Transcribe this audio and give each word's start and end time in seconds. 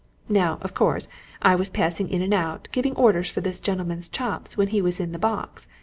Now, 0.29 0.57
of 0.63 0.73
course, 0.73 1.09
I 1.43 1.53
was 1.53 1.69
passing 1.69 2.09
in 2.09 2.23
and 2.23 2.33
out, 2.33 2.67
giving 2.71 2.95
orders 2.95 3.29
for 3.29 3.41
this 3.41 3.59
gentleman's 3.59 4.09
chops, 4.09 4.57
when 4.57 4.69
he 4.69 4.81
was 4.81 4.99
in 4.99 5.11
the 5.11 5.19
box. 5.19 5.67